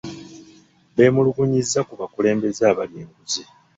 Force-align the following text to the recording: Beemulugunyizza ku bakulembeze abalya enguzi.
Beemulugunyizza 0.95 1.79
ku 1.87 1.93
bakulembeze 1.99 2.61
abalya 2.71 2.99
enguzi. 3.03 3.43